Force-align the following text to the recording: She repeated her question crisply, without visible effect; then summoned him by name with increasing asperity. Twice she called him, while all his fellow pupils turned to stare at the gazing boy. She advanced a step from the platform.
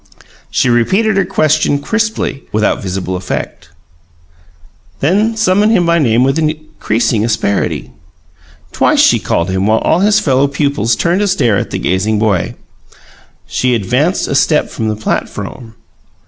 She 0.49 0.67
repeated 0.67 1.15
her 1.17 1.25
question 1.25 1.77
crisply, 1.79 2.41
without 2.51 2.81
visible 2.81 3.15
effect; 3.15 3.69
then 4.99 5.37
summoned 5.37 5.73
him 5.73 5.85
by 5.85 5.99
name 5.99 6.23
with 6.23 6.39
increasing 6.39 7.23
asperity. 7.23 7.91
Twice 8.71 8.99
she 8.99 9.19
called 9.19 9.51
him, 9.51 9.67
while 9.67 9.77
all 9.77 9.99
his 9.99 10.19
fellow 10.19 10.47
pupils 10.47 10.95
turned 10.95 11.19
to 11.21 11.27
stare 11.27 11.55
at 11.57 11.69
the 11.69 11.77
gazing 11.77 12.17
boy. 12.17 12.55
She 13.45 13.75
advanced 13.75 14.27
a 14.27 14.33
step 14.33 14.71
from 14.71 14.87
the 14.87 14.95
platform. 14.95 15.75